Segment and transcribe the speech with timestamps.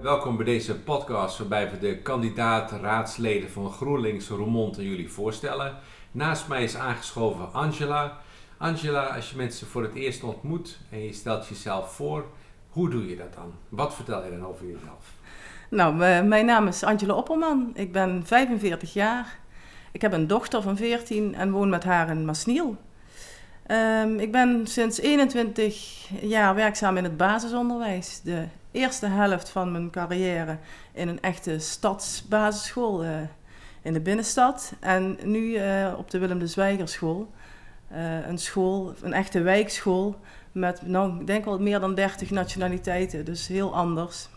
[0.00, 5.76] Welkom bij deze podcast waarbij we de kandidaat-raadsleden van GroenLinks Roermond aan jullie voorstellen.
[6.10, 8.18] Naast mij is aangeschoven Angela.
[8.56, 12.26] Angela, als je mensen voor het eerst ontmoet en je stelt jezelf voor,
[12.68, 13.52] hoe doe je dat dan?
[13.68, 15.12] Wat vertel je dan over jezelf?
[15.70, 15.94] Nou,
[16.24, 17.70] mijn naam is Angela Opperman.
[17.74, 19.38] Ik ben 45 jaar.
[19.92, 22.76] Ik heb een dochter van 14 en woon met haar in Masniel.
[23.68, 28.20] Ehm, ik ben sinds 21 jaar werkzaam in het basisonderwijs.
[28.20, 30.58] De eerste helft van mijn carrière
[30.92, 33.20] in een echte stadsbasisschool eh,
[33.82, 34.72] in de binnenstad.
[34.80, 37.30] En nu eh, op de Willem de Zwijgerschool.
[37.88, 40.20] Eh, een school, een echte wijkschool
[40.52, 43.24] met, nou, ik denk wel meer dan 30 nationaliteiten.
[43.24, 44.28] Dus heel anders.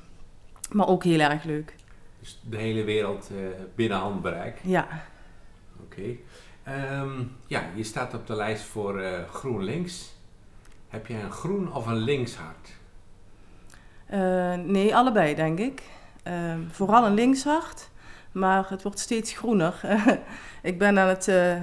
[0.72, 1.76] Maar ook heel erg leuk.
[2.20, 3.30] Dus de hele wereld
[3.76, 4.60] binnen handbereik.
[4.64, 4.88] Ja,
[5.84, 6.18] Oké.
[6.64, 10.14] Ehm, ja, je staat op de lijst voor eh, GroenLinks.
[10.90, 12.70] Heb jij een groen of een links hart?
[14.06, 15.82] Eh, nee, allebei denk ik.
[16.24, 17.90] Ehm, vooral een linkshart,
[18.32, 19.82] maar het wordt steeds groener.
[20.62, 21.28] ik ben aan het.
[21.28, 21.62] eh,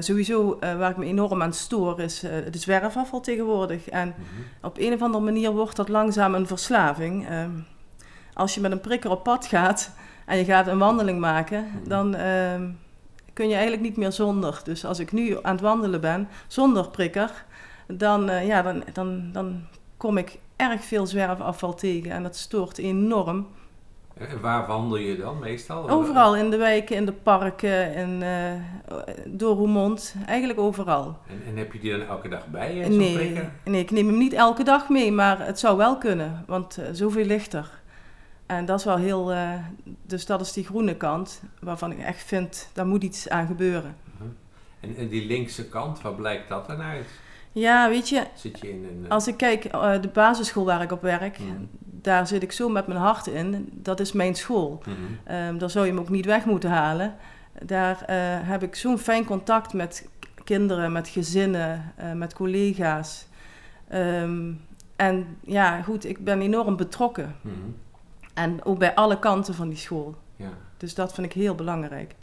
[0.00, 3.88] sowieso waar ik me enorm aan stoor is eh, de zwerfafval tegenwoordig.
[3.88, 4.66] En Mhm.
[4.66, 7.28] op een of andere manier wordt dat langzaam een verslaving.
[7.28, 7.50] Ehm,
[8.34, 9.92] als je met een prikker op pad gaat
[10.26, 11.88] en je gaat een wandeling maken, Mhm.
[11.88, 12.14] dan
[13.40, 14.60] kun je eigenlijk niet meer zonder.
[14.64, 17.44] Dus als ik nu aan het wandelen ben zonder prikker,
[17.86, 22.78] dan, eh, ja, dan, dan, dan kom ik erg veel zwerfafval tegen en dat stoort
[22.78, 23.46] enorm.
[24.14, 25.90] En waar wandel je dan meestal?
[25.90, 28.52] Overal in de wijken, in de parken, in, eh,
[29.26, 31.18] door Roermond, eigenlijk overal.
[31.26, 33.52] En, en heb je die dan elke dag bij je, zo'n Nee, prikker?
[33.64, 36.84] nee, ik neem hem niet elke dag mee, maar het zou wel kunnen, want eh,
[36.92, 37.79] zoveel lichter.
[38.50, 39.52] En dat is wel heel, eh,
[40.02, 43.94] dus dat is die groene kant, waarvan ik echt vind, daar moet iets aan gebeuren.
[44.16, 44.28] Mhm.
[44.80, 47.06] En, en die linkse kant, waar blijkt dat dan uit?
[47.52, 49.04] Ja, weet je, Zit je in een...
[49.04, 51.48] eh, als ik kijk, eh, de basisschool waar ik op werk, Mhm.
[51.80, 54.82] daar zit ik zo met mijn hart in, dat is mijn school.
[54.86, 54.96] mhm.
[55.24, 57.14] Ehm, daar zou je hem ook niet weg moeten halen.
[57.62, 58.02] Daar
[58.46, 60.08] heb ik zo'n fijn contact met
[60.44, 63.26] kinderen, met gezinnen, met collega's.
[63.88, 64.52] Ehm,
[64.96, 67.36] en ja, goed, ik ben enorm betrokken.
[68.40, 70.14] En ook bij alle kanten van die school.
[70.36, 72.14] Ja, Dus dat vind ik heel belangrijk.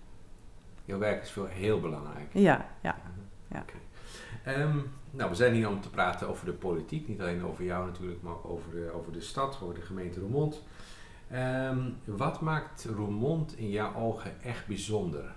[0.85, 2.29] jouw werk is veel, heel belangrijk.
[2.31, 2.95] Ja, ja.
[3.51, 3.66] Ja.
[4.44, 4.78] Ehm,
[5.11, 7.07] nou, we zijn hier om te praten over de politiek.
[7.07, 10.19] Niet alleen over jou natuurlijk, maar ook over de, over de stad, over de gemeente
[10.19, 10.63] Roermond.
[11.31, 15.31] Ehm, wat maakt Roermond in jouw ogen echt bijzonder?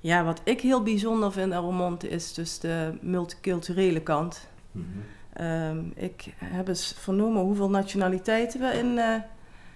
[0.00, 4.48] ja, wat ik heel bijzonder vind aan Roermond is dus de multiculturele kant.
[4.72, 4.86] Mhm.
[5.32, 9.14] Ehm, ik heb eens vernomen hoeveel nationaliteiten we in, eh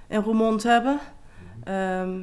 [0.09, 0.99] in Roermond hebben.
[1.65, 2.21] Ehm,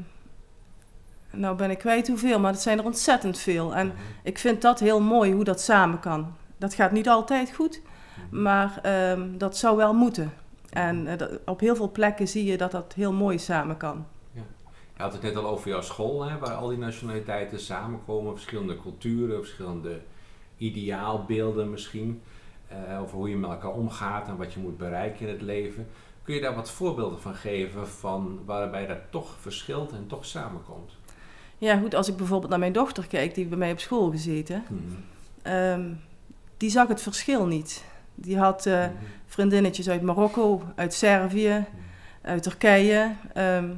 [1.31, 3.75] nou ben ik kwijt hoeveel, maar het zijn er ontzettend veel.
[3.75, 3.95] En Mhm.
[4.23, 6.33] ik vind dat heel mooi hoe dat samen kan.
[6.57, 7.81] Dat gaat niet altijd goed,
[8.29, 8.41] Mhm.
[8.41, 10.33] maar ehm, dat zou wel moeten.
[10.69, 14.05] En eh, dat- op heel veel plekken zie je dat dat heel mooi samen kan.
[14.95, 18.77] Je had het net al over jouw school, hè, waar al die nationaliteiten samenkomen, verschillende
[18.81, 20.01] culturen, verschillende
[20.57, 22.21] ideaalbeelden misschien,
[22.67, 25.87] eh, over hoe je met elkaar omgaat en wat je moet bereiken in het leven.
[26.23, 30.91] Kun je daar wat voorbeelden van geven van waarbij dat toch verschilt en toch samenkomt?
[31.57, 34.63] Ja, goed, als ik bijvoorbeeld naar mijn dochter kijk, die bij mij op school gezeten,
[35.41, 35.89] ehm,
[36.57, 37.83] die zag het verschil niet.
[38.15, 38.91] Die had eh, Mhm.
[39.25, 41.65] vriendinnetjes uit Marokko, uit Servië,
[42.21, 43.69] uit Turkije, ehm,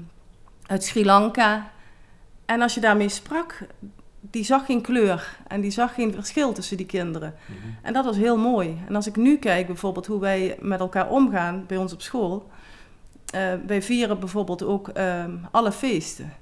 [0.65, 1.71] uit Sri Lanka.
[2.45, 3.59] En als je daarmee sprak,
[4.31, 7.33] die zag geen kleur en die zag geen verschil tussen die kinderen.
[7.81, 8.77] En dat was heel mooi.
[8.87, 12.49] En als ik nu kijk bijvoorbeeld hoe wij met elkaar omgaan bij ons op school.
[13.33, 16.33] eh, wij vieren bijvoorbeeld ook ehm, alle feesten.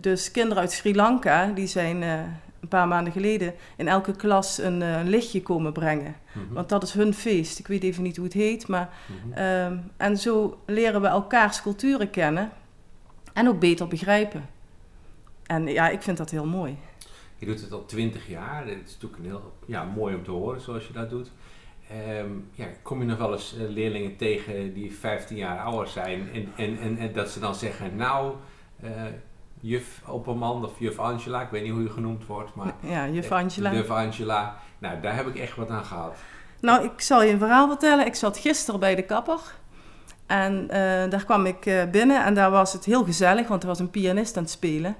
[0.00, 2.12] Dus kinderen uit Sri Lanka, die zijn eh,
[2.60, 6.14] een paar maanden geleden in elke klas een, eh, een lichtje komen brengen.
[6.32, 6.54] Mhm.
[6.54, 7.58] Want dat is hun feest.
[7.58, 9.32] Ik weet even niet hoe het heet, maar Mhm.
[9.38, 12.50] Ehm, en zo leren we elkaars culturen kennen
[13.32, 14.48] en ook beter begrijpen.
[15.46, 16.76] En ja, ik vind dat heel mooi.
[17.38, 18.66] Je doet het al twintig jaar.
[18.66, 21.30] Het is natuurlijk een heel ja, mooi om te horen zoals je dat doet.
[21.90, 26.30] Ehm, ja, kom je nog wel eens eh, leerlingen tegen die 15 jaar ouder zijn
[26.32, 28.34] en, en, en, en dat ze dan zeggen, nou,
[28.80, 28.90] eh,
[29.60, 33.30] juf Opperman of juf Angela, ik weet niet hoe je genoemd wordt, maar Ja, juf
[33.30, 33.72] eh, Angela.
[33.72, 36.16] juf Angela, nou daar heb ik echt wat aan gehad.
[36.60, 38.06] Nou, ik zal je een verhaal vertellen.
[38.06, 39.40] Ik zat gisteren bij de kapper.
[40.26, 40.66] En
[41.10, 44.36] daar kwam ik binnen en daar was het heel gezellig, want er was een pianist
[44.36, 44.96] aan het spelen.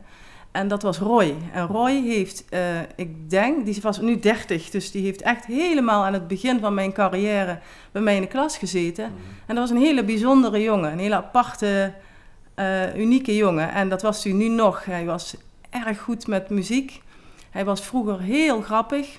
[0.57, 1.35] En dat was Roy.
[1.53, 6.05] En Roy heeft, eh, ik denk, die was nu 30, dus die heeft echt helemaal
[6.05, 7.59] aan het begin van mijn carrière
[7.93, 9.05] bij mij in de klas gezeten.
[9.05, 9.21] Mhm.
[9.47, 11.93] En dat was een hele bijzondere jongen, een hele aparte,
[12.55, 13.73] eh, unieke jongen.
[13.73, 14.85] En dat was hij nu nog.
[14.85, 15.37] Hij was
[15.71, 17.03] erg goed met muziek.
[17.51, 19.19] Hij was vroeger heel grappig.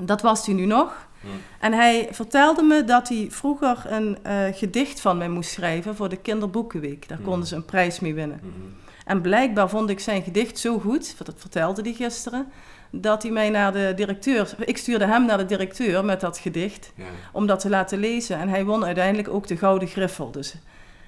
[0.00, 1.08] Dat was hij nu nog.
[1.20, 1.26] Hm.
[1.60, 6.08] En hij vertelde me dat hij vroeger een eh, gedicht van mij moest schrijven voor
[6.08, 7.08] de Kinderboekenweek.
[7.08, 7.24] Daar Hm.
[7.24, 8.40] konden ze een prijs mee winnen.
[8.42, 8.89] Mhm.
[9.10, 12.46] En blijkbaar vond ik zijn gedicht zo goed, dat vertelde hij gisteren,
[12.90, 16.92] dat hij mij naar de directeur, ik stuurde hem naar de directeur met dat gedicht,
[16.94, 17.04] Ja.
[17.32, 18.38] om dat te laten lezen.
[18.38, 20.30] En hij won uiteindelijk ook de Gouden Griffel.
[20.30, 20.54] Dus.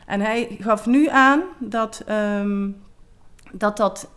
[0.06, 2.70] En hij gaf nu aan dat, ehm,
[3.52, 4.08] dat dat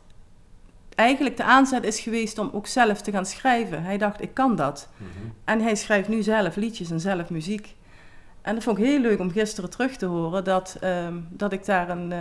[0.96, 3.84] eigenlijk de aanzet is geweest om ook zelf te gaan schrijven.
[3.84, 4.90] Hij dacht, ik kan dat.
[4.98, 5.10] Mhm.
[5.44, 7.76] En hij schrijft nu zelf liedjes en zelf muziek.
[8.42, 11.66] En dat vond ik heel leuk om gisteren terug te horen dat, ehm, dat ik
[11.66, 12.20] daar een, eh,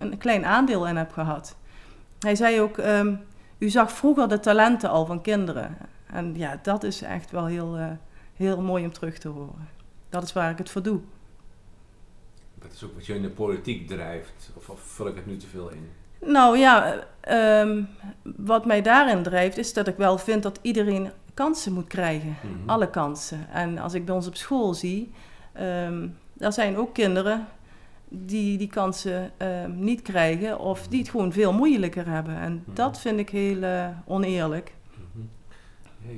[0.00, 1.56] een klein aandeel in heb gehad.
[2.18, 3.14] Hij zei ook, ehm,
[3.58, 5.76] u zag vroeger de talenten al van kinderen.
[6.06, 7.86] En ja, dat is echt wel heel, eh,
[8.36, 9.68] heel mooi om terug te horen.
[10.08, 11.00] Dat is waar ik het voor doe.
[12.58, 14.50] Dat is ook wat je in de politiek drijft.
[14.56, 15.88] Of, of vul ik het nu te veel in?
[16.18, 17.82] Nou ja, eh, ehm,
[18.22, 22.36] wat mij daarin drijft is dat ik wel vind dat iedereen kansen moet krijgen.
[22.42, 22.68] Mhm.
[22.70, 23.46] Alle kansen.
[23.52, 25.12] En als ik bij ons op school zie,
[25.52, 26.08] ehm
[26.40, 27.46] er zijn ook kinderen
[28.12, 32.36] die die kansen ehm, niet krijgen of die het gewoon veel moeilijker hebben.
[32.36, 32.74] En Mhm.
[32.74, 34.72] dat vind ik heel eh, oneerlijk.
[35.12, 35.24] Mhm.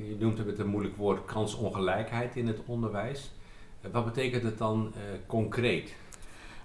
[0.09, 3.31] Je noemt het met een moeilijk woord kansongelijkheid in het onderwijs.
[3.81, 5.93] Eh, Wat betekent het dan eh, concreet?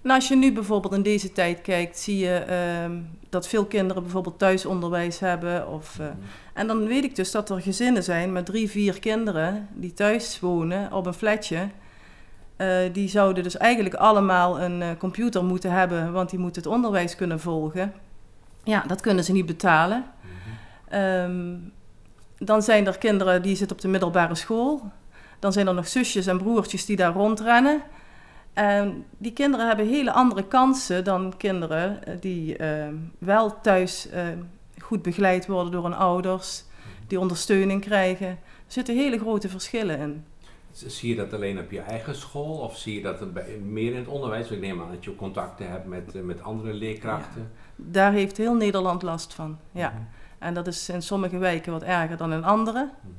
[0.02, 2.96] Nou, als je nu bijvoorbeeld in deze tijd kijkt, zie je ehm,
[3.28, 5.68] dat veel kinderen bijvoorbeeld thuisonderwijs hebben.
[5.68, 6.08] Of, Mhm.
[6.54, 10.40] en dan weet ik dus dat er gezinnen zijn met drie, vier kinderen die thuis
[10.40, 11.68] wonen op een flatje.
[12.58, 16.70] Eh, die zouden dus eigenlijk allemaal een eh, computer moeten hebben, want die moeten het
[16.70, 17.92] onderwijs kunnen volgen.
[18.64, 20.04] Ja, dat kunnen ze niet betalen.
[20.20, 20.94] Mhm.
[20.94, 21.56] Ehm,
[22.38, 24.90] dan zijn er kinderen die zitten op de middelbare school.
[25.38, 27.82] Dan zijn er nog zusjes en broertjes die daar rondrennen.
[28.52, 34.38] En die kinderen hebben hele andere kansen dan kinderen eh, die ehm, wel thuis ehm,
[34.78, 36.64] goed begeleid worden door hun ouders,
[37.06, 38.28] die ondersteuning krijgen.
[38.28, 40.24] Er zitten hele grote verschillen in.
[40.72, 43.92] Zie je dat alleen op je eigen school of zie je dat er bij, meer
[43.92, 44.50] in het onderwijs?
[44.50, 47.50] Ik neem aan dat je contacten hebt met, eh, met andere leerkrachten.
[47.76, 49.58] Daar heeft heel Nederland last van.
[49.72, 49.88] Ja.
[49.88, 50.00] Mhm.
[50.38, 52.90] En dat is in sommige wijken wat erger dan in andere.
[53.00, 53.12] Mhm.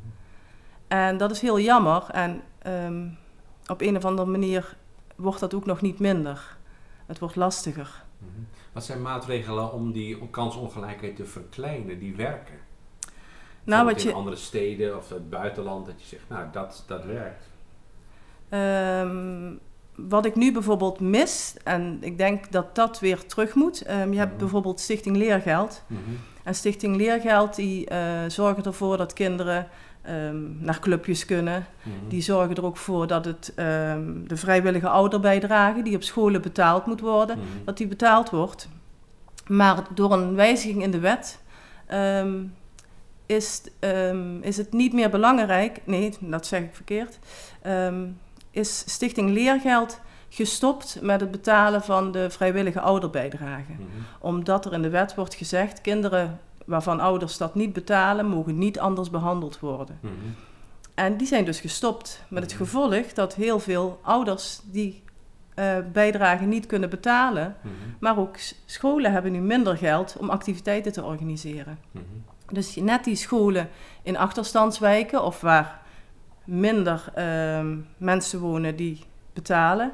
[0.87, 2.03] En dat is heel jammer.
[2.11, 3.07] En ehm,
[3.67, 4.75] op een of andere manier
[5.15, 6.57] wordt dat ook nog niet minder.
[7.05, 8.03] Het wordt lastiger.
[8.17, 8.29] Mhm.
[8.71, 12.55] Wat zijn maatregelen om die kansongelijkheid te verkleinen die werken?
[13.69, 17.05] Nou, wat in je, andere steden of het buitenland, dat je zegt, nou, dat, dat
[17.05, 17.47] werkt.
[18.49, 19.51] ehm,
[20.09, 23.81] wat ik nu bijvoorbeeld mis, en ik denk dat dat weer terug moet.
[23.81, 24.39] ehm, je hebt Mhm.
[24.39, 25.83] bijvoorbeeld Stichting Leergeld.
[25.87, 25.99] Mhm.
[26.43, 29.67] En Stichting Leergeld die eh, zorgen ervoor dat kinderen
[30.01, 31.65] ehm, naar clubjes kunnen.
[31.83, 31.95] Mhm.
[32.07, 33.51] Die zorgen er ook voor dat het,
[34.27, 38.69] de vrijwillige ouderbijdrage die op scholen betaald moet worden, dat die betaald wordt.
[39.47, 41.39] Maar door een wijziging in de wet
[43.29, 47.19] is, ehm, is het niet meer belangrijk, nee, dat zeg ik verkeerd,
[47.61, 48.07] ehm,
[48.51, 49.99] is Stichting Leergeld
[50.29, 53.71] gestopt met het betalen van de vrijwillige ouderbijdrage.
[53.71, 53.83] Mhm.
[54.19, 58.79] Omdat er in de wet wordt gezegd, kinderen waarvan ouders dat niet betalen, mogen niet
[58.79, 59.97] anders behandeld worden.
[60.01, 60.13] Mhm.
[60.95, 62.63] En die zijn dus gestopt met het Mhm.
[62.63, 65.03] gevolg dat heel veel ouders die
[65.53, 67.55] eh bijdragen niet kunnen betalen.
[67.99, 68.35] Maar ook
[68.65, 71.77] scholen hebben nu minder geld om activiteiten te organiseren.
[72.51, 73.69] Dus net die scholen
[74.03, 75.79] in achterstandswijken of waar
[76.43, 79.03] minder ehm, mensen wonen die
[79.33, 79.91] betalen,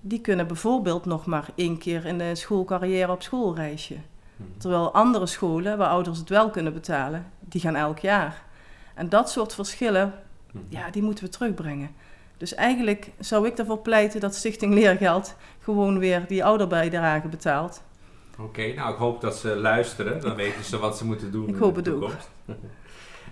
[0.00, 3.96] die kunnen bijvoorbeeld nog maar één keer in de schoolcarrière op schoolreisje.
[4.36, 4.48] Mhm.
[4.58, 8.42] Terwijl andere scholen, waar ouders het wel kunnen betalen, die gaan elk jaar.
[8.94, 10.14] En dat soort verschillen,
[10.52, 10.64] Mhm.
[10.68, 11.90] ja, die moeten we terugbrengen.
[12.36, 17.82] Dus eigenlijk zou ik ervoor pleiten dat Stichting Leergeld gewoon weer die ouderbijdrage betaalt.
[18.42, 20.20] Oké, nou ik hoop dat ze luisteren.
[20.20, 22.10] Dan weten ze wat ze moeten doen Ik hoop het ook.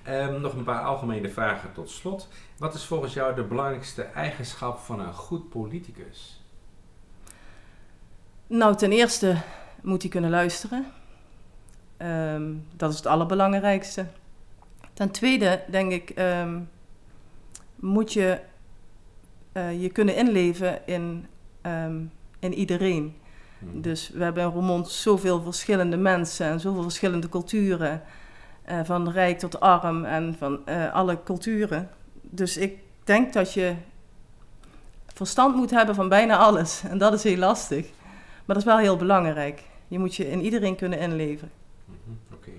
[0.03, 2.29] Ehm, nog een paar algemene vragen tot slot.
[2.59, 6.43] Wat is volgens jou de belangrijkste eigenschap van een goed politicus?
[8.47, 9.37] Nou, ten eerste
[9.83, 10.87] moet hij kunnen luisteren.
[11.97, 14.07] Ehm, dat is het allerbelangrijkste.
[14.93, 16.61] Ten tweede, denk ik, ehm,
[17.77, 18.41] moet je
[19.53, 21.27] eh, je kunnen inleven in,
[22.38, 23.17] in iedereen.
[23.59, 23.81] Mhm.
[23.81, 28.03] Dus we hebben in Roermond zoveel verschillende mensen en zoveel verschillende culturen.
[28.65, 31.91] eh, van rijk tot arm en van eh, alle culturen.
[32.23, 33.75] Dus ik denk dat je
[35.15, 36.83] verstand moet hebben van bijna alles.
[36.91, 37.87] En dat is heel lastig.
[38.45, 39.62] Maar dat is wel heel belangrijk.
[39.88, 41.50] Je moet je in iedereen kunnen inleven.
[41.85, 42.50] Mhm, Oké.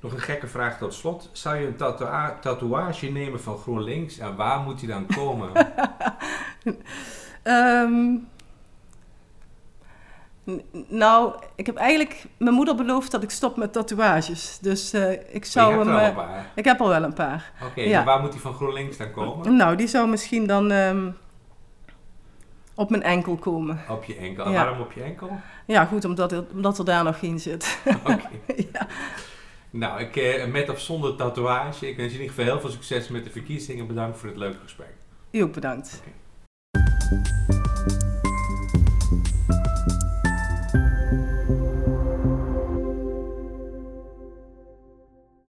[0.00, 1.28] Nog een gekke vraag tot slot.
[1.32, 5.50] Zou je een tatua- tatoeage nemen van GroenLinks en waar moet die dan komen?
[7.42, 8.14] Ehm,
[10.88, 14.58] Nou, ik heb eigenlijk mijn moeder beloofd dat ik stop met tatoeages.
[14.60, 15.88] Dus eh, ik zou hem.
[15.88, 16.46] al eh, een paar.
[16.54, 17.52] ik heb er wel een paar.
[17.64, 17.98] Oké, ja.
[17.98, 19.56] en waar moet die van GroenLinks dan komen?
[19.56, 21.10] Nou, die zou misschien dan ehm,
[22.74, 23.80] op mijn enkel komen.
[23.88, 24.44] Op je enkel.
[24.44, 24.64] En Ja.
[24.64, 25.40] waarom op je enkel?
[25.66, 27.78] Ja, goed, omdat er, omdat er daar nog geen zit.
[28.04, 28.20] Oké.
[28.72, 28.86] ja.
[29.70, 31.88] Nou, ik, eh, met of zonder tatoeage.
[31.88, 33.86] Ik wens je in ieder geval heel veel succes met de verkiezingen.
[33.86, 34.94] Bedankt voor het leuke gesprek.
[35.30, 36.02] U ook bedankt.